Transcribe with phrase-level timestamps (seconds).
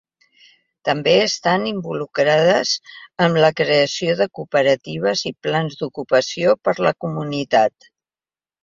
[0.87, 2.73] També estan involucrades
[3.27, 7.93] en la creació de cooperatives i plans d'ocupació per a la comunitat.